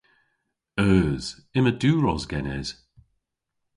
[0.87, 1.25] Eus.
[1.57, 2.69] Yma diwros genes.